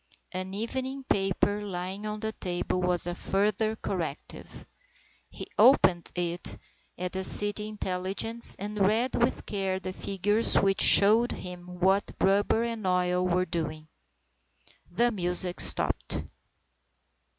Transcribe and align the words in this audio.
An 0.31 0.51
evening 0.55 1.03
paper 1.03 1.61
lying 1.63 2.07
on 2.07 2.21
the 2.21 2.31
table 2.31 2.81
was 2.81 3.05
a 3.05 3.13
further 3.13 3.75
corrective. 3.75 4.65
He 5.29 5.45
opened 5.59 6.11
it 6.15 6.57
at 6.97 7.11
the 7.11 7.23
city 7.23 7.67
intelligence 7.67 8.55
and 8.57 8.79
read 8.79 9.13
with 9.15 9.45
care 9.45 9.79
the 9.79 9.93
figures 9.93 10.55
which 10.55 10.81
showed 10.81 11.31
him 11.31 11.67
what 11.81 12.15
rubber 12.19 12.63
and 12.63 12.87
oil 12.87 13.27
were 13.27 13.45
doing. 13.45 13.89
The 14.89 15.11
music 15.11 15.59
stopped. 15.59 16.23